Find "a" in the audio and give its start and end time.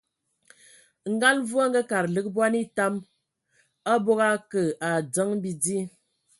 1.63-1.65, 4.25-4.27, 4.85-4.87